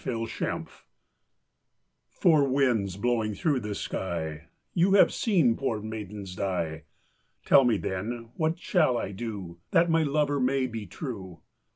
[0.01, 0.71] Four Winds
[2.09, 6.85] "Four winds blowing through the sky, You have seen poor maidens die,
[7.45, 11.41] Tell me then what I shall do That my lover may be true."